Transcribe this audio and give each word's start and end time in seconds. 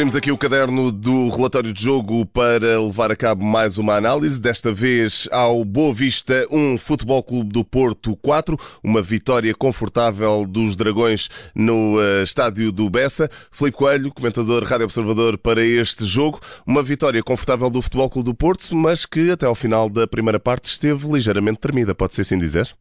Abrimos 0.00 0.16
aqui 0.16 0.32
o 0.32 0.38
caderno 0.38 0.90
do 0.90 1.28
relatório 1.28 1.74
de 1.74 1.82
jogo 1.82 2.24
para 2.24 2.80
levar 2.80 3.12
a 3.12 3.16
cabo 3.16 3.44
mais 3.44 3.76
uma 3.76 3.96
análise, 3.96 4.40
desta 4.40 4.72
vez 4.72 5.28
ao 5.30 5.62
Boa 5.62 5.92
Vista 5.92 6.46
1, 6.50 6.78
Futebol 6.78 7.22
Clube 7.22 7.52
do 7.52 7.62
Porto 7.62 8.16
4, 8.22 8.56
uma 8.82 9.02
vitória 9.02 9.54
confortável 9.54 10.46
dos 10.46 10.74
Dragões 10.74 11.28
no 11.54 11.98
uh, 11.98 12.22
estádio 12.22 12.72
do 12.72 12.88
Bessa. 12.88 13.28
Filipe 13.52 13.76
Coelho, 13.76 14.10
comentador 14.10 14.64
Rádio 14.64 14.86
Observador 14.86 15.36
para 15.36 15.62
este 15.62 16.06
jogo, 16.06 16.40
uma 16.66 16.82
vitória 16.82 17.22
confortável 17.22 17.68
do 17.68 17.82
Futebol 17.82 18.08
Clube 18.08 18.24
do 18.24 18.34
Porto, 18.34 18.74
mas 18.74 19.04
que 19.04 19.30
até 19.30 19.44
ao 19.44 19.54
final 19.54 19.90
da 19.90 20.06
primeira 20.06 20.40
parte 20.40 20.64
esteve 20.64 21.06
ligeiramente 21.12 21.58
tremida, 21.58 21.94
pode 21.94 22.14
ser 22.14 22.22
assim 22.22 22.38
dizer? 22.38 22.74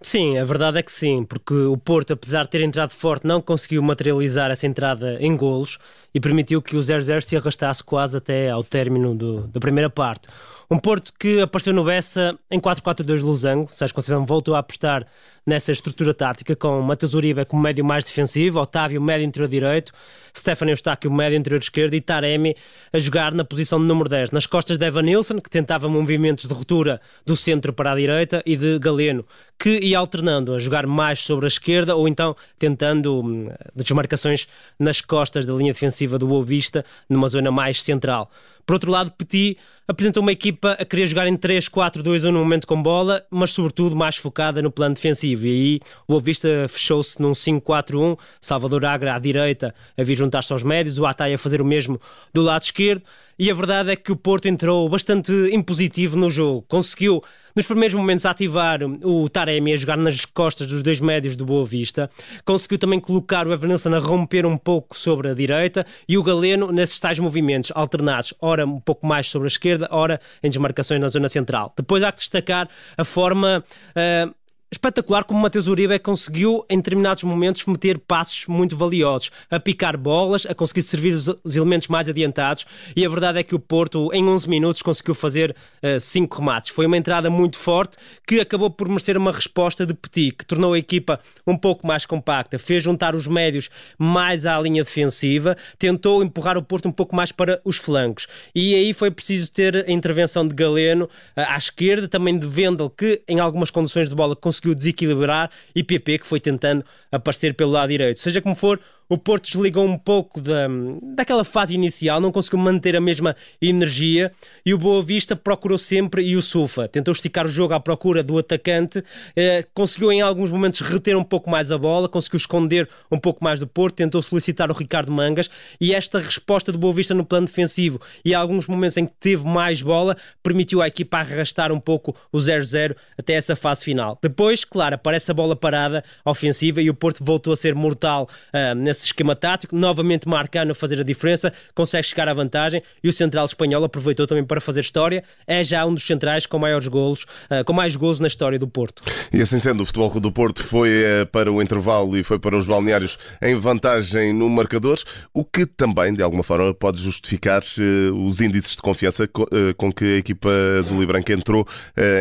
Sim, 0.00 0.38
a 0.38 0.44
verdade 0.44 0.78
é 0.78 0.82
que 0.82 0.92
sim, 0.92 1.24
porque 1.24 1.52
o 1.52 1.76
Porto, 1.76 2.12
apesar 2.12 2.44
de 2.44 2.50
ter 2.50 2.60
entrado 2.60 2.92
forte, 2.92 3.26
não 3.26 3.40
conseguiu 3.40 3.82
materializar 3.82 4.48
essa 4.48 4.64
entrada 4.64 5.18
em 5.20 5.36
golos 5.36 5.76
e 6.14 6.20
permitiu 6.20 6.62
que 6.62 6.76
o 6.76 6.80
0-0 6.80 7.20
se 7.20 7.36
arrastasse 7.36 7.82
quase 7.82 8.16
até 8.16 8.48
ao 8.48 8.62
término 8.62 9.12
do, 9.12 9.48
da 9.48 9.58
primeira 9.58 9.90
parte. 9.90 10.28
Um 10.70 10.78
Porto 10.78 11.12
que 11.18 11.40
apareceu 11.40 11.72
no 11.72 11.82
Bessa 11.82 12.38
em 12.48 12.60
4-4-2 12.60 13.22
Losango. 13.22 13.70
Sérgio 13.72 13.94
Conceição 13.94 14.24
voltou 14.24 14.54
a 14.54 14.60
apostar 14.60 15.04
nessa 15.48 15.72
estrutura 15.72 16.12
tática 16.12 16.54
com 16.54 16.82
Matheus 16.82 17.14
Uribe 17.14 17.42
como 17.46 17.62
médio 17.62 17.82
mais 17.82 18.04
defensivo, 18.04 18.60
Otávio 18.60 19.00
médio 19.00 19.26
interior 19.26 19.48
direito, 19.48 19.92
Stefano 20.36 20.70
Eustáquio 20.70 21.10
médio 21.10 21.38
interior 21.38 21.58
esquerdo 21.58 21.94
e 21.94 22.02
Taremi 22.02 22.54
a 22.92 22.98
jogar 22.98 23.32
na 23.32 23.44
posição 23.44 23.80
de 23.80 23.86
número 23.86 24.10
10. 24.10 24.30
Nas 24.30 24.44
costas 24.44 24.76
de 24.76 24.84
Evan 24.84 25.02
Nilsson, 25.02 25.40
que 25.40 25.48
tentava 25.48 25.88
movimentos 25.88 26.44
de 26.44 26.52
ruptura 26.52 27.00
do 27.24 27.34
centro 27.34 27.72
para 27.72 27.92
a 27.92 27.96
direita, 27.96 28.42
e 28.44 28.56
de 28.56 28.78
Galeno, 28.78 29.24
que 29.58 29.80
ia 29.80 29.98
alternando 29.98 30.54
a 30.54 30.58
jogar 30.58 30.86
mais 30.86 31.20
sobre 31.20 31.46
a 31.46 31.48
esquerda 31.48 31.96
ou 31.96 32.06
então 32.06 32.36
tentando 32.58 33.20
hum, 33.20 33.48
desmarcações 33.74 34.46
nas 34.78 35.00
costas 35.00 35.46
da 35.46 35.54
linha 35.54 35.72
defensiva 35.72 36.18
do 36.18 36.26
Boa 36.26 36.44
Vista, 36.44 36.84
numa 37.08 37.28
zona 37.28 37.50
mais 37.50 37.82
central. 37.82 38.30
Por 38.68 38.74
outro 38.74 38.90
lado, 38.90 39.10
Petit 39.10 39.56
apresentou 39.88 40.22
uma 40.22 40.30
equipa 40.30 40.72
a 40.72 40.84
querer 40.84 41.06
jogar 41.06 41.26
em 41.26 41.38
3-4-2 41.38 42.26
ou 42.26 42.32
no 42.32 42.40
momento 42.40 42.66
com 42.66 42.82
bola, 42.82 43.24
mas 43.30 43.50
sobretudo 43.52 43.96
mais 43.96 44.18
focada 44.18 44.60
no 44.60 44.70
plano 44.70 44.94
defensivo. 44.94 45.37
E 45.46 45.50
aí 45.50 45.80
o 46.06 46.12
Boa 46.12 46.20
Vista 46.20 46.48
fechou-se 46.68 47.20
num 47.20 47.32
5-4-1, 47.32 48.18
Salvador 48.40 48.84
Agra 48.84 49.14
à 49.14 49.18
direita 49.18 49.74
a 49.96 50.02
vir 50.02 50.16
juntar-se 50.16 50.52
aos 50.52 50.62
médios, 50.62 50.98
o 50.98 51.06
Atai 51.06 51.34
a 51.34 51.38
fazer 51.38 51.60
o 51.60 51.64
mesmo 51.64 52.00
do 52.32 52.42
lado 52.42 52.62
esquerdo 52.62 53.02
e 53.38 53.48
a 53.52 53.54
verdade 53.54 53.92
é 53.92 53.96
que 53.96 54.10
o 54.10 54.16
Porto 54.16 54.48
entrou 54.48 54.88
bastante 54.88 55.30
impositivo 55.52 56.16
no 56.16 56.28
jogo. 56.28 56.64
Conseguiu, 56.66 57.22
nos 57.54 57.66
primeiros 57.66 57.94
momentos, 57.94 58.26
ativar 58.26 58.80
o 58.82 59.28
Taremi 59.28 59.72
a 59.72 59.76
jogar 59.76 59.96
nas 59.96 60.24
costas 60.24 60.66
dos 60.66 60.82
dois 60.82 60.98
médios 60.98 61.36
do 61.36 61.46
Boa 61.46 61.64
Vista. 61.64 62.10
Conseguiu 62.44 62.78
também 62.78 62.98
colocar 62.98 63.46
o 63.46 63.52
Evanilson 63.52 63.94
a 63.94 64.00
romper 64.00 64.44
um 64.44 64.56
pouco 64.56 64.98
sobre 64.98 65.28
a 65.28 65.34
direita 65.34 65.86
e 66.08 66.18
o 66.18 66.22
Galeno 66.24 66.72
nesses 66.72 66.98
tais 66.98 67.20
movimentos 67.20 67.70
alternados, 67.76 68.34
ora 68.40 68.66
um 68.66 68.80
pouco 68.80 69.06
mais 69.06 69.28
sobre 69.28 69.46
a 69.46 69.50
esquerda, 69.50 69.88
ora 69.92 70.20
em 70.42 70.48
desmarcações 70.48 71.00
na 71.00 71.06
zona 71.06 71.28
central. 71.28 71.72
Depois 71.76 72.02
há 72.02 72.10
que 72.10 72.18
destacar 72.18 72.68
a 72.96 73.04
forma 73.04 73.62
uh, 73.90 74.34
espetacular 74.70 75.24
como 75.24 75.40
Mateus 75.40 75.66
Uribe 75.66 75.98
conseguiu, 75.98 76.64
em 76.68 76.76
determinados 76.76 77.22
momentos, 77.22 77.64
meter 77.64 77.98
passos 77.98 78.46
muito 78.46 78.76
valiosos, 78.76 79.30
a 79.50 79.58
picar 79.58 79.96
bolas, 79.96 80.44
a 80.46 80.54
conseguir 80.54 80.82
servir 80.82 81.14
os, 81.14 81.28
os 81.42 81.56
elementos 81.56 81.88
mais 81.88 82.08
adiantados. 82.08 82.66
E 82.94 83.04
a 83.04 83.08
verdade 83.08 83.38
é 83.38 83.42
que 83.42 83.54
o 83.54 83.58
Porto, 83.58 84.10
em 84.12 84.26
11 84.26 84.48
minutos, 84.48 84.82
conseguiu 84.82 85.14
fazer 85.14 85.56
5 86.00 86.34
uh, 86.34 86.38
remates. 86.38 86.70
Foi 86.70 86.86
uma 86.86 86.96
entrada 86.96 87.30
muito 87.30 87.56
forte 87.56 87.96
que 88.26 88.40
acabou 88.40 88.70
por 88.70 88.88
merecer 88.88 89.16
uma 89.16 89.32
resposta 89.32 89.86
de 89.86 89.94
Petit, 89.94 90.32
que 90.32 90.44
tornou 90.44 90.74
a 90.74 90.78
equipa 90.78 91.18
um 91.46 91.56
pouco 91.56 91.86
mais 91.86 92.04
compacta, 92.04 92.58
fez 92.58 92.82
juntar 92.82 93.14
os 93.14 93.26
médios 93.26 93.70
mais 93.98 94.44
à 94.44 94.60
linha 94.60 94.84
defensiva, 94.84 95.56
tentou 95.78 96.22
empurrar 96.22 96.58
o 96.58 96.62
Porto 96.62 96.88
um 96.88 96.92
pouco 96.92 97.16
mais 97.16 97.32
para 97.32 97.60
os 97.64 97.76
flancos. 97.76 98.26
E 98.54 98.74
aí 98.74 98.92
foi 98.92 99.10
preciso 99.10 99.50
ter 99.50 99.86
a 99.88 99.90
intervenção 99.90 100.46
de 100.46 100.54
Galeno 100.54 101.06
uh, 101.06 101.08
à 101.36 101.56
esquerda, 101.56 102.06
também 102.06 102.38
de 102.38 102.46
Vendel, 102.46 102.90
que 102.90 103.22
em 103.26 103.40
algumas 103.40 103.70
condições 103.70 104.08
de 104.08 104.14
bola 104.14 104.36
conseguiu 104.36 104.57
conseguiu 104.60 104.74
desequilibrar 104.74 105.50
e 105.74 105.82
PP 105.82 106.18
que 106.18 106.26
foi 106.26 106.40
tentando 106.40 106.84
aparecer 107.10 107.54
pelo 107.54 107.70
lado 107.70 107.88
direito. 107.88 108.20
Seja 108.20 108.40
como 108.40 108.54
for, 108.54 108.80
o 109.08 109.16
Porto 109.16 109.44
desligou 109.44 109.84
um 109.84 109.96
pouco 109.96 110.40
da, 110.40 110.68
daquela 111.14 111.44
fase 111.44 111.74
inicial, 111.74 112.20
não 112.20 112.30
conseguiu 112.30 112.58
manter 112.58 112.94
a 112.94 113.00
mesma 113.00 113.34
energia 113.60 114.30
e 114.64 114.74
o 114.74 114.78
Boa 114.78 115.02
Vista 115.02 115.34
procurou 115.34 115.78
sempre 115.78 116.22
e 116.22 116.36
o 116.36 116.42
Sufa. 116.42 116.86
Tentou 116.88 117.12
esticar 117.12 117.46
o 117.46 117.48
jogo 117.48 117.72
à 117.72 117.80
procura 117.80 118.22
do 118.22 118.36
atacante, 118.36 119.02
eh, 119.34 119.64
conseguiu 119.72 120.12
em 120.12 120.20
alguns 120.20 120.50
momentos 120.50 120.80
reter 120.80 121.16
um 121.16 121.24
pouco 121.24 121.48
mais 121.48 121.72
a 121.72 121.78
bola, 121.78 122.08
conseguiu 122.08 122.36
esconder 122.36 122.88
um 123.10 123.18
pouco 123.18 123.42
mais 123.42 123.60
do 123.60 123.66
Porto, 123.66 123.96
tentou 123.96 124.20
solicitar 124.20 124.70
o 124.70 124.74
Ricardo 124.74 125.10
Mangas 125.10 125.48
e 125.80 125.94
esta 125.94 126.18
resposta 126.18 126.70
do 126.70 126.78
Boa 126.78 126.92
Vista 126.92 127.14
no 127.14 127.24
plano 127.24 127.46
defensivo 127.46 128.00
e 128.24 128.34
alguns 128.34 128.66
momentos 128.66 128.96
em 128.96 129.06
que 129.06 129.14
teve 129.18 129.46
mais 129.46 129.80
bola 129.80 130.16
permitiu 130.42 130.82
à 130.82 130.88
equipa 130.88 131.18
arrastar 131.18 131.72
um 131.72 131.80
pouco 131.80 132.14
o 132.30 132.38
0-0 132.38 132.94
até 133.16 133.34
essa 133.34 133.56
fase 133.56 133.84
final. 133.84 134.18
Depois, 134.20 134.64
claro, 134.64 134.96
aparece 134.96 135.30
a 135.30 135.34
bola 135.34 135.56
parada 135.56 136.04
ofensiva 136.24 136.82
e 136.82 136.90
o 136.90 136.94
Porto 136.94 137.24
voltou 137.24 137.52
a 137.52 137.56
ser 137.56 137.74
mortal 137.74 138.28
uh, 138.52 138.74
esquema 139.06 139.34
tático, 139.34 139.74
novamente 139.74 140.28
Marcano 140.28 140.74
fazer 140.74 141.00
a 141.00 141.02
diferença, 141.02 141.52
consegue 141.74 142.06
chegar 142.06 142.28
à 142.28 142.34
vantagem 142.34 142.82
e 143.02 143.08
o 143.08 143.12
central 143.12 143.46
espanhol 143.46 143.84
aproveitou 143.84 144.26
também 144.26 144.44
para 144.44 144.60
fazer 144.60 144.80
história, 144.80 145.24
é 145.46 145.62
já 145.64 145.84
um 145.84 145.94
dos 145.94 146.06
centrais 146.06 146.46
com 146.46 146.58
maiores 146.58 146.88
golos, 146.88 147.24
uh, 147.50 147.64
com 147.64 147.72
mais 147.72 147.96
golos 147.96 148.20
na 148.20 148.26
história 148.26 148.58
do 148.58 148.68
Porto. 148.68 149.02
E 149.32 149.40
assim 149.40 149.58
sendo, 149.58 149.82
o 149.82 149.86
Futebol 149.86 150.20
do 150.20 150.32
Porto 150.32 150.62
foi 150.62 151.02
uh, 151.02 151.26
para 151.26 151.52
o 151.52 151.62
intervalo 151.62 152.16
e 152.16 152.22
foi 152.22 152.38
para 152.38 152.56
os 152.56 152.66
balneários 152.66 153.18
em 153.42 153.54
vantagem 153.54 154.32
no 154.32 154.48
marcador, 154.48 154.98
o 155.32 155.44
que 155.44 155.66
também, 155.66 156.14
de 156.14 156.22
alguma 156.22 156.42
forma, 156.42 156.72
pode 156.72 157.00
justificar 157.00 157.62
uh, 157.62 158.24
os 158.24 158.40
índices 158.40 158.76
de 158.76 158.82
confiança 158.82 159.28
com 159.76 159.92
que 159.92 160.04
a 160.04 160.16
equipa 160.16 160.48
azul 160.78 161.02
e 161.02 161.06
branca 161.06 161.32
entrou 161.32 161.66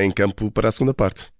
em 0.03 0.11
campo 0.11 0.51
para 0.51 0.67
a 0.67 0.71
segunda 0.71 0.93
parte. 0.93 1.36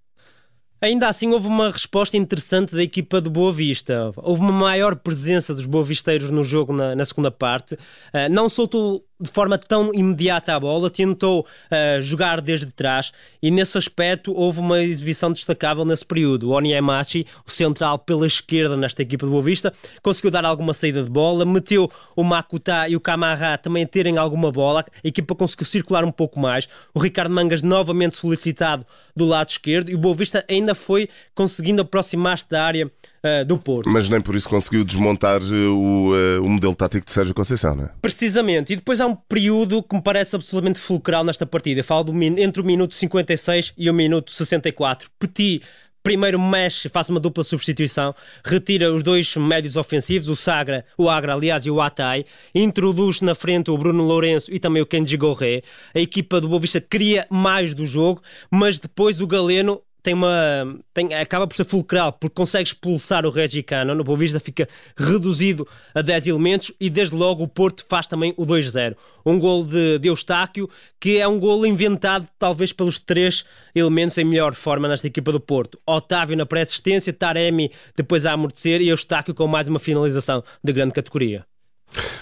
Ainda 0.80 1.08
assim, 1.08 1.32
houve 1.32 1.48
uma 1.48 1.72
resposta 1.72 2.18
interessante 2.18 2.76
da 2.76 2.84
equipa 2.84 3.20
de 3.20 3.30
Boa 3.30 3.52
Vista. 3.52 4.12
Houve 4.18 4.42
uma 4.42 4.52
maior 4.52 4.96
presença 4.96 5.54
dos 5.54 5.66
boavisteiros 5.66 6.30
no 6.30 6.44
jogo 6.44 6.72
na, 6.72 6.96
na 6.96 7.04
segunda 7.04 7.32
parte. 7.32 7.74
Uh, 7.74 8.30
não 8.30 8.48
soltou 8.48 9.07
de 9.20 9.30
forma 9.30 9.58
tão 9.58 9.94
imediata 9.94 10.54
a 10.54 10.60
bola, 10.60 10.90
tentou 10.90 11.42
uh, 11.42 12.02
jogar 12.02 12.40
desde 12.40 12.68
trás 12.68 13.12
e 13.42 13.50
nesse 13.50 13.78
aspecto 13.78 14.32
houve 14.34 14.60
uma 14.60 14.82
exibição 14.82 15.32
destacável 15.32 15.84
nesse 15.84 16.06
período. 16.06 16.50
O 16.50 16.52
Onyemachi, 16.52 17.26
o 17.46 17.50
central 17.50 17.98
pela 17.98 18.28
esquerda 18.28 18.78
nesta 18.78 19.02
equipa 19.02 19.26
do 19.26 19.32
Boa 19.32 19.42
Vista, 19.42 19.74
conseguiu 20.04 20.30
dar 20.30 20.46
alguma 20.46 20.74
saída 20.74 21.04
de 21.04 21.10
bola, 21.10 21.46
meteu 21.46 21.92
o 22.16 22.24
Makuta 22.24 22.88
e 22.88 22.96
o 22.96 23.00
Camará 23.00 23.58
também 23.58 23.84
a 23.84 23.88
terem 23.88 24.18
alguma 24.18 24.52
bola, 24.52 24.86
a 25.04 25.08
equipa 25.08 25.34
conseguiu 25.34 25.66
circular 25.66 26.06
um 26.06 26.12
pouco 26.12 26.40
mais. 26.40 26.70
O 26.94 27.00
Ricardo 27.00 27.34
Mangas 27.34 27.64
novamente 27.64 28.16
solicitado 28.16 28.86
do 29.16 29.26
lado 29.26 29.50
esquerdo 29.50 29.90
e 29.90 29.96
o 29.96 29.98
Boa 29.98 30.14
Vista 30.14 30.46
ainda 30.48 30.76
foi 30.76 31.10
conseguindo 31.34 31.82
aproximar-se 31.82 32.48
da 32.48 32.64
área 32.64 32.92
uh, 33.24 33.46
do 33.46 33.58
Porto. 33.58 33.90
Mas 33.90 34.10
nem 34.10 34.22
por 34.22 34.36
isso 34.36 34.50
conseguiu 34.50 34.84
desmontar 34.84 35.42
eh, 35.42 35.68
o, 35.68 36.12
uh, 36.12 36.44
o 36.44 36.50
modelo 36.50 36.76
tático 36.76 37.06
de 37.06 37.12
Sérgio 37.12 37.34
Conceição, 37.34 37.76
não 37.76 37.86
é? 37.86 37.90
Precisamente. 38.02 38.74
E 38.74 38.76
depois 38.76 39.00
há 39.02 39.08
um 39.08 39.16
período 39.16 39.82
que 39.84 39.96
me 39.96 40.02
parece 40.02 40.36
absolutamente 40.36 40.80
fulcral 40.80 41.24
nesta 41.24 41.46
partida. 41.46 41.80
Eu 41.80 41.84
falo 41.84 42.06
do, 42.06 42.24
entre 42.24 42.62
o 42.62 42.66
minuto 42.66 42.96
56 42.96 43.74
e 43.78 43.90
o 43.90 43.94
minuto 43.94 44.32
64. 44.32 45.10
Petit 45.20 45.62
primeiro 46.08 46.40
mexe, 46.40 46.88
faz 46.88 47.10
uma 47.10 47.20
dupla 47.20 47.44
substituição, 47.44 48.16
retira 48.42 48.94
os 48.94 49.04
dois 49.04 49.36
médios 49.36 49.76
ofensivos, 49.76 50.30
o 50.30 50.38
Sagra, 50.38 50.86
o 50.98 51.10
Agra, 51.10 51.34
aliás, 51.34 51.66
e 51.66 51.70
o 51.70 51.82
Atai, 51.82 52.24
introduz 52.56 53.20
na 53.20 53.36
frente 53.36 53.70
o 53.70 53.78
Bruno 53.78 54.06
Lourenço 54.06 54.50
e 54.54 54.58
também 54.58 54.82
o 54.82 54.86
Kenji 54.86 55.18
Gorré. 55.18 55.64
A 55.94 56.00
equipa 56.00 56.40
do 56.40 56.48
Boa 56.48 56.62
Vista 56.62 56.80
cria 56.80 57.28
mais 57.30 57.74
do 57.74 57.86
jogo, 57.86 58.22
mas 58.50 58.80
depois 58.80 59.20
o 59.20 59.28
Galeno 59.28 59.82
tem 60.08 60.14
uma. 60.14 60.80
Tem, 60.94 61.14
acaba 61.14 61.46
por 61.46 61.54
ser 61.54 61.66
fulcral, 61.66 62.14
porque 62.14 62.34
consegue 62.34 62.70
expulsar 62.70 63.26
o 63.26 63.30
Regi 63.30 63.62
Cano. 63.62 63.94
No 63.94 64.06
Boa 64.06 64.18
Vista 64.18 64.40
fica 64.40 64.66
reduzido 64.96 65.68
a 65.94 66.02
10 66.02 66.28
elementos 66.28 66.72
e 66.80 66.90
desde 66.90 67.14
logo 67.14 67.44
o 67.44 67.48
Porto 67.48 67.86
faz 67.90 68.08
também 68.08 68.34
o 68.38 68.46
2-0. 68.46 68.96
Um 69.26 69.38
gol 69.38 69.66
de, 69.66 70.00
de 70.00 70.08
Eustáquio, 70.08 70.70
que 70.98 71.18
é 71.18 71.28
um 71.28 71.38
gol 71.38 71.66
inventado 71.66 72.26
talvez 72.40 72.72
pelos 72.72 73.00
três 73.00 73.44
elementos 73.76 74.18
em 74.18 74.24
melhor 74.24 74.54
forma 74.54 74.88
nesta 74.88 75.08
equipa 75.08 75.30
do 75.30 75.42
Porto. 75.42 75.78
Otávio 75.86 76.38
na 76.38 76.46
pré-assistência, 76.46 77.12
Taremi 77.12 77.70
depois 77.94 78.26
a 78.26 78.32
amortecer 78.32 78.80
e 78.80 78.88
Eustáquio 78.88 79.36
com 79.36 79.46
mais 79.46 79.68
uma 79.68 79.78
finalização 79.78 80.42
de 80.64 80.72
grande 80.72 80.94
categoria. 80.94 81.46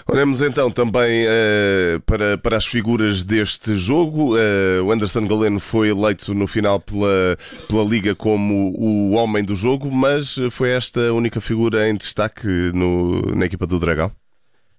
Olhamos 0.06 0.40
então 0.40 0.70
também 0.70 1.26
uh, 1.26 2.00
para, 2.06 2.38
para 2.38 2.56
as 2.56 2.66
figuras 2.66 3.24
deste 3.24 3.76
jogo. 3.76 4.36
Uh, 4.36 4.84
o 4.84 4.92
Anderson 4.92 5.26
Galeno 5.26 5.60
foi 5.60 5.90
eleito 5.90 6.34
no 6.34 6.46
final 6.46 6.80
pela, 6.80 7.36
pela 7.68 7.84
Liga 7.84 8.14
como 8.14 8.72
o 8.78 9.12
homem 9.12 9.44
do 9.44 9.54
jogo, 9.54 9.90
mas 9.90 10.36
foi 10.50 10.70
esta 10.70 11.08
a 11.08 11.12
única 11.12 11.40
figura 11.40 11.88
em 11.88 11.94
destaque 11.94 12.46
no, 12.46 13.34
na 13.34 13.46
equipa 13.46 13.66
do 13.66 13.78
Dragão? 13.78 14.12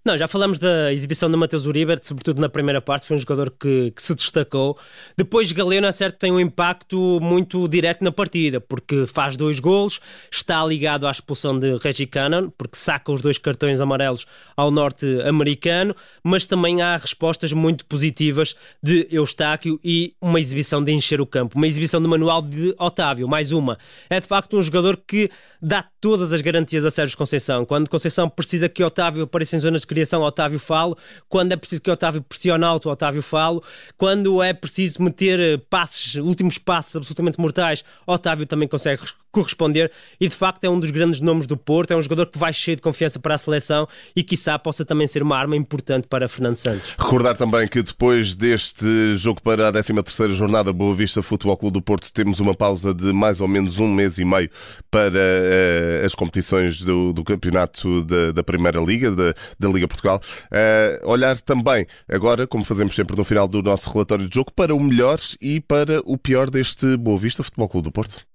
Não, 0.07 0.17
já 0.17 0.25
falamos 0.25 0.57
da 0.57 0.93
exibição 0.93 1.29
do 1.29 1.37
Mateus 1.37 1.65
Uribe, 1.65 1.99
sobretudo 2.01 2.39
na 2.39 2.47
primeira 2.47 2.81
parte, 2.81 3.05
foi 3.05 3.17
um 3.17 3.19
jogador 3.19 3.51
que, 3.51 3.91
que, 3.91 4.01
se 4.01 4.15
destacou. 4.15 4.77
Depois 5.17 5.51
Galeno, 5.51 5.85
é 5.85 5.91
certo, 5.91 6.17
tem 6.17 6.31
um 6.31 6.39
impacto 6.39 7.19
muito 7.21 7.67
direto 7.67 8.05
na 8.05 8.09
partida, 8.09 8.61
porque 8.61 9.05
faz 9.05 9.35
dois 9.35 9.59
golos, 9.59 9.99
está 10.31 10.63
ligado 10.63 11.05
à 11.05 11.11
expulsão 11.11 11.59
de 11.59 11.75
Reggie 11.75 12.07
Cannon, 12.07 12.49
porque 12.57 12.77
saca 12.77 13.11
os 13.11 13.21
dois 13.21 13.37
cartões 13.37 13.81
amarelos 13.81 14.25
ao 14.55 14.71
norte-americano, 14.71 15.93
mas 16.23 16.47
também 16.47 16.81
há 16.81 16.95
respostas 16.95 17.51
muito 17.51 17.85
positivas 17.85 18.55
de 18.81 19.09
Eustáquio 19.11 19.77
e 19.83 20.15
uma 20.21 20.39
exibição 20.39 20.81
de 20.81 20.93
encher 20.93 21.19
o 21.19 21.25
campo, 21.25 21.57
uma 21.57 21.67
exibição 21.67 22.01
de 22.01 22.07
manual 22.07 22.41
de 22.41 22.73
Otávio, 22.79 23.27
mais 23.27 23.51
uma. 23.51 23.77
É 24.09 24.21
de 24.21 24.25
facto 24.25 24.57
um 24.57 24.61
jogador 24.61 24.95
que 25.05 25.29
dá 25.61 25.83
todas 25.99 26.31
as 26.31 26.39
garantias 26.39 26.85
a 26.85 26.91
Sérgio 26.91 27.17
Conceição. 27.17 27.65
Quando 27.65 27.89
Conceição 27.89 28.29
precisa 28.29 28.69
que 28.69 28.81
Otávio 28.81 29.23
apareça 29.23 29.57
em 29.57 29.59
zonas 29.59 29.81
de 29.81 29.87
criação, 29.97 30.21
Otávio 30.21 30.59
falo. 30.59 30.95
Quando 31.27 31.53
é 31.53 31.55
preciso 31.55 31.81
que 31.81 31.89
Otávio 31.89 32.21
pressione 32.21 32.63
alto, 32.63 32.89
Otávio 32.89 33.21
falo. 33.23 33.63
Quando 33.97 34.43
é 34.43 34.53
preciso 34.53 35.01
meter 35.01 35.39
eh, 35.39 35.57
passes, 35.69 36.15
últimos 36.15 36.57
passos 36.59 36.95
absolutamente 36.95 37.39
mortais, 37.39 37.83
Otávio 38.05 38.45
também 38.45 38.67
consegue 38.67 39.01
corresponder. 39.31 39.91
E 40.19 40.27
de 40.27 40.35
facto 40.35 40.63
é 40.63 40.69
um 40.69 40.79
dos 40.79 40.91
grandes 40.91 41.19
nomes 41.19 41.47
do 41.47 41.57
Porto. 41.57 41.91
É 41.91 41.95
um 41.95 42.01
jogador 42.01 42.27
que 42.27 42.37
vai 42.37 42.53
cheio 42.53 42.75
de 42.75 42.81
confiança 42.81 43.19
para 43.19 43.33
a 43.33 43.37
seleção 43.37 43.87
e 44.15 44.23
quiçá 44.23 44.57
possa 44.59 44.85
também 44.85 45.07
ser 45.07 45.23
uma 45.23 45.37
arma 45.37 45.55
importante 45.55 46.07
para 46.07 46.27
Fernando 46.29 46.57
Santos. 46.57 46.95
Recordar 46.97 47.35
também 47.35 47.67
que 47.67 47.81
depois 47.81 48.35
deste 48.35 49.17
jogo 49.17 49.41
para 49.41 49.69
a 49.69 49.73
13ª 49.73 50.33
jornada 50.33 50.71
Boa 50.71 50.95
Vista 50.95 51.23
Futebol 51.23 51.57
Clube 51.57 51.73
do 51.73 51.81
Porto 51.81 52.11
temos 52.13 52.39
uma 52.39 52.53
pausa 52.53 52.93
de 52.93 53.11
mais 53.11 53.41
ou 53.41 53.47
menos 53.47 53.79
um 53.79 53.87
mês 53.91 54.17
e 54.17 54.25
meio 54.25 54.49
para 54.91 55.19
uh, 55.19 56.05
as 56.05 56.13
competições 56.13 56.81
do, 56.81 57.13
do 57.13 57.23
campeonato 57.23 58.03
da, 58.03 58.31
da 58.31 58.43
Primeira 58.43 58.79
Liga, 58.79 59.11
da, 59.11 59.33
da 59.59 59.67
Liga 59.67 59.76
Portugal. 59.85 60.21
Uh, 60.45 61.09
olhar 61.09 61.39
também, 61.41 61.85
agora, 62.09 62.47
como 62.47 62.63
fazemos 62.63 62.95
sempre 62.95 63.15
no 63.15 63.23
final 63.23 63.47
do 63.47 63.61
nosso 63.61 63.89
relatório 63.91 64.27
de 64.27 64.33
jogo, 64.33 64.51
para 64.51 64.73
o 64.73 64.79
melhor 64.79 65.19
e 65.41 65.59
para 65.59 66.01
o 66.05 66.17
pior 66.17 66.49
deste 66.49 66.97
Boa 66.97 67.19
Vista 67.19 67.43
Futebol 67.43 67.69
Clube 67.69 67.85
do 67.85 67.91
Porto. 67.91 68.26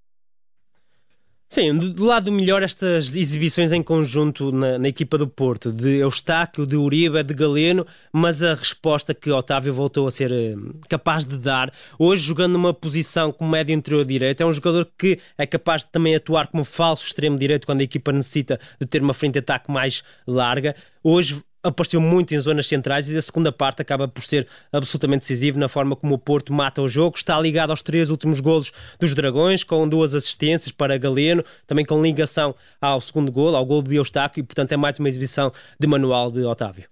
Sim, 1.52 1.76
do 1.76 2.06
lado 2.06 2.32
melhor 2.32 2.62
estas 2.62 3.14
exibições 3.14 3.72
em 3.72 3.82
conjunto 3.82 4.50
na, 4.50 4.78
na, 4.78 4.88
equipa 4.88 5.18
do 5.18 5.28
Porto, 5.28 5.70
de 5.70 5.98
Eustáquio, 5.98 6.64
de 6.64 6.76
Uribe, 6.76 7.22
de 7.22 7.34
Galeno, 7.34 7.86
mas 8.10 8.42
a 8.42 8.54
resposta 8.54 9.12
que 9.12 9.30
Otávio 9.30 9.70
voltou 9.70 10.06
a 10.06 10.10
ser 10.10 10.32
eh, 10.32 10.54
capaz 10.88 11.26
de 11.26 11.36
dar, 11.36 11.70
hoje 11.98 12.22
jogando 12.22 12.54
numa 12.54 12.72
posição 12.72 13.30
como 13.30 13.50
médio 13.50 13.74
interior 13.74 14.02
direito, 14.02 14.42
é 14.42 14.46
um 14.46 14.52
jogador 14.52 14.88
que 14.96 15.18
é 15.36 15.44
capaz 15.44 15.82
de 15.84 15.90
também 15.90 16.14
atuar 16.14 16.46
como 16.46 16.64
falso 16.64 17.04
extremo 17.04 17.38
direito 17.38 17.66
quando 17.66 17.82
a 17.82 17.84
equipa 17.84 18.12
necessita 18.12 18.58
de 18.80 18.86
ter 18.86 19.02
uma 19.02 19.12
frente 19.12 19.34
de 19.34 19.40
ataque 19.40 19.70
mais 19.70 20.02
larga. 20.26 20.74
Hoje 21.04 21.44
apareceu 21.62 22.00
muito 22.00 22.34
em 22.34 22.40
zonas 22.40 22.66
centrais 22.66 23.08
e 23.08 23.16
a 23.16 23.22
segunda 23.22 23.52
parte 23.52 23.80
acaba 23.80 24.08
por 24.08 24.22
ser 24.22 24.46
absolutamente 24.72 25.20
decisivo 25.20 25.58
na 25.58 25.68
forma 25.68 25.94
como 25.94 26.14
o 26.14 26.18
Porto 26.18 26.52
mata 26.52 26.82
o 26.82 26.88
jogo. 26.88 27.16
Está 27.16 27.40
ligado 27.40 27.70
aos 27.70 27.82
três 27.82 28.10
últimos 28.10 28.40
golos 28.40 28.72
dos 28.98 29.14
Dragões, 29.14 29.64
com 29.64 29.88
duas 29.88 30.14
assistências 30.14 30.72
para 30.72 30.98
Galeno, 30.98 31.44
também 31.66 31.84
com 31.84 32.02
ligação 32.02 32.54
ao 32.80 33.00
segundo 33.00 33.30
gol, 33.30 33.54
ao 33.54 33.64
gol 33.64 33.82
de 33.82 33.94
Eustáquio, 33.94 34.40
e 34.40 34.42
portanto 34.44 34.72
é 34.72 34.76
mais 34.76 34.98
uma 34.98 35.08
exibição 35.08 35.52
de 35.78 35.86
manual 35.86 36.30
de 36.30 36.44
Otávio. 36.44 36.91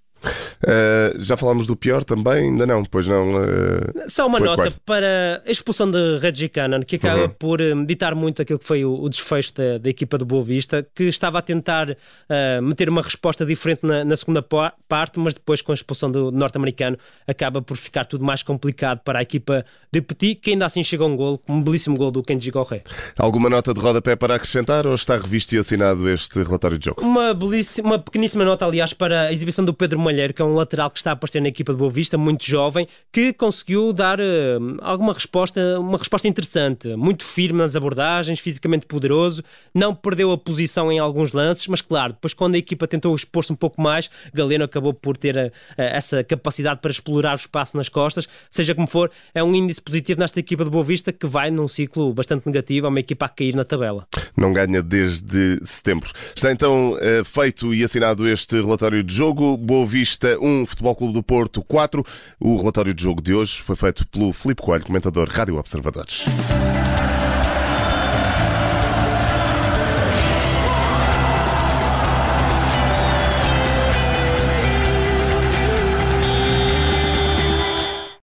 Uh, 0.62 1.18
já 1.18 1.36
falámos 1.36 1.66
do 1.66 1.74
pior 1.74 2.04
também? 2.04 2.50
Ainda 2.50 2.66
não, 2.66 2.84
pois 2.84 3.06
não. 3.06 3.34
Uh, 3.34 4.08
Só 4.08 4.26
uma 4.26 4.38
nota 4.38 4.70
qual? 4.70 4.74
para 4.84 5.42
a 5.46 5.50
expulsão 5.50 5.90
de 5.90 6.18
Reggie 6.18 6.48
Cannon, 6.48 6.82
que 6.82 6.96
acaba 6.96 7.22
uhum. 7.22 7.28
por 7.30 7.60
um, 7.60 7.84
ditar 7.84 8.14
muito 8.14 8.42
aquilo 8.42 8.58
que 8.58 8.66
foi 8.66 8.84
o, 8.84 8.92
o 8.92 9.08
desfecho 9.08 9.54
da, 9.54 9.78
da, 9.78 9.88
equipa 9.88 10.18
do 10.18 10.26
Boa 10.26 10.42
Vista, 10.42 10.86
que 10.94 11.04
estava 11.04 11.38
a 11.38 11.42
tentar 11.42 11.90
uh, 11.90 12.62
meter 12.62 12.88
uma 12.88 13.02
resposta 13.02 13.44
diferente 13.44 13.86
na, 13.86 14.04
na, 14.04 14.16
segunda 14.16 14.42
parte, 14.42 15.18
mas 15.18 15.34
depois 15.34 15.62
com 15.62 15.72
a 15.72 15.74
expulsão 15.74 16.10
do 16.10 16.30
norte-americano 16.30 16.96
acaba 17.26 17.62
por 17.62 17.76
ficar 17.76 18.04
tudo 18.04 18.24
mais 18.24 18.42
complicado 18.42 19.00
para 19.00 19.18
a 19.18 19.22
equipa 19.22 19.64
de 19.92 20.02
Petit, 20.02 20.34
que 20.36 20.50
ainda 20.50 20.66
assim 20.66 20.82
chega 20.82 21.04
a 21.04 21.06
um 21.06 21.16
gol, 21.16 21.40
um 21.48 21.62
belíssimo 21.62 21.96
gol 21.96 22.10
do 22.10 22.22
Kenji 22.22 22.50
Correia. 22.50 22.82
Alguma 23.18 23.48
nota 23.48 23.72
de 23.72 23.80
rodapé 23.80 24.16
para 24.16 24.34
acrescentar 24.34 24.86
ou 24.86 24.94
está 24.94 25.16
revisto 25.16 25.54
e 25.54 25.58
assinado 25.58 26.08
este 26.08 26.42
relatório 26.42 26.78
de 26.78 26.86
jogo? 26.86 27.02
Uma, 27.02 27.32
belíssima, 27.34 27.88
uma 27.88 27.98
pequeníssima 27.98 28.44
nota, 28.44 28.64
aliás, 28.64 28.92
para 28.92 29.22
a 29.22 29.32
exibição 29.32 29.64
do 29.64 29.72
Pedro 29.72 29.98
Que 30.34 30.42
é 30.42 30.44
um 30.44 30.54
lateral 30.54 30.90
que 30.90 30.98
está 30.98 31.10
a 31.10 31.12
aparecer 31.12 31.40
na 31.40 31.48
equipa 31.48 31.72
de 31.72 31.78
Boa 31.78 31.90
Vista, 31.90 32.18
muito 32.18 32.44
jovem, 32.44 32.86
que 33.12 33.32
conseguiu 33.32 33.92
dar 33.92 34.18
uh, 34.20 34.78
alguma 34.80 35.12
resposta, 35.12 35.78
uma 35.78 35.96
resposta 35.96 36.26
interessante, 36.26 36.88
muito 36.96 37.24
firme 37.24 37.58
nas 37.58 37.76
abordagens, 37.76 38.40
fisicamente 38.40 38.86
poderoso, 38.86 39.42
não 39.74 39.94
perdeu 39.94 40.32
a 40.32 40.38
posição 40.38 40.90
em 40.90 40.98
alguns 40.98 41.32
lances, 41.32 41.66
mas 41.68 41.80
claro, 41.80 42.12
depois 42.12 42.34
quando 42.34 42.56
a 42.56 42.58
equipa 42.58 42.88
tentou 42.88 43.14
expor-se 43.14 43.52
um 43.52 43.56
pouco 43.56 43.80
mais, 43.80 44.10
Galeno 44.34 44.64
acabou 44.64 44.92
por 44.92 45.16
ter 45.16 45.36
uh, 45.36 45.52
essa 45.76 46.24
capacidade 46.24 46.80
para 46.80 46.90
explorar 46.90 47.32
o 47.32 47.36
espaço 47.36 47.76
nas 47.76 47.88
costas, 47.88 48.28
seja 48.50 48.74
como 48.74 48.86
for, 48.86 49.10
é 49.34 49.42
um 49.42 49.54
índice 49.54 49.80
positivo 49.80 50.20
nesta 50.20 50.40
equipa 50.40 50.64
de 50.64 50.70
Boa 50.70 50.84
Vista 50.84 51.12
que 51.12 51.26
vai 51.26 51.50
num 51.50 51.68
ciclo 51.68 52.12
bastante 52.12 52.46
negativo, 52.46 52.86
é 52.86 52.88
uma 52.88 53.00
equipa 53.00 53.26
a 53.26 53.28
cair 53.28 53.54
na 53.54 53.64
tabela. 53.64 54.06
Não 54.36 54.52
ganha 54.52 54.82
desde 54.82 55.60
setembro. 55.64 56.10
Está 56.34 56.50
então 56.50 56.94
uh, 56.94 57.24
feito 57.24 57.72
e 57.74 57.84
assinado 57.84 58.28
este 58.28 58.56
relatório 58.56 59.02
de 59.02 59.14
jogo. 59.14 59.56
Boa 59.56 59.86
Vista 60.00 60.38
1, 60.40 60.64
Futebol 60.64 60.96
Clube 60.96 61.12
do 61.12 61.22
Porto 61.22 61.62
4. 61.62 62.02
O 62.40 62.56
relatório 62.56 62.94
de 62.94 63.02
jogo 63.02 63.20
de 63.20 63.34
hoje 63.34 63.60
foi 63.60 63.76
feito 63.76 64.08
pelo 64.08 64.32
Filipe 64.32 64.62
Coelho, 64.62 64.82
comentador 64.82 65.28
Rádio 65.28 65.58
Observadores. 65.58 66.24